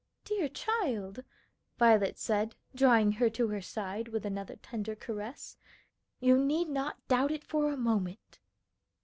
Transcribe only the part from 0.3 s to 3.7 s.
child," Violet said, drawing her to her